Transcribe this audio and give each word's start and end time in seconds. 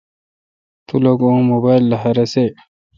تو 0.87 0.95
لو 1.03 1.13
کہ 1.19 1.25
اں 1.31 1.39
موبایل 1.51 1.83
لخہ 1.91 2.11
رسے۔ 2.17 2.45